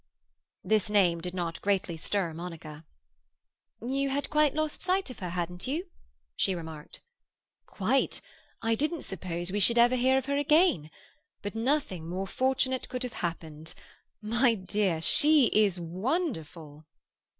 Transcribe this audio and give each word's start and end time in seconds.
This 0.63 0.89
name 0.89 1.21
did 1.21 1.35
not 1.35 1.61
greatly 1.61 1.95
stir 1.95 2.33
Monica. 2.33 2.85
"You 3.87 4.09
had 4.09 4.31
quite 4.31 4.55
lost 4.55 4.81
sight 4.81 5.11
of 5.11 5.19
her, 5.19 5.29
hadn't 5.29 5.67
you?" 5.67 5.91
she 6.35 6.55
remarked. 6.55 7.01
"Quite. 7.67 8.19
I 8.63 8.73
didn't 8.73 9.03
suppose 9.03 9.51
we 9.51 9.59
should 9.59 9.77
ever 9.77 9.95
hear 9.95 10.17
of 10.17 10.25
her 10.25 10.37
again. 10.37 10.89
But 11.43 11.53
nothing 11.53 12.09
more 12.09 12.25
fortunate 12.25 12.89
could 12.89 13.03
have 13.03 13.13
happened. 13.21 13.75
My 14.23 14.55
dear, 14.55 15.03
she 15.03 15.51
is 15.53 15.79
wonderful!" 15.79 16.87